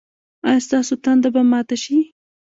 [0.47, 1.97] ایا ستاسو تنده به ماته شي؟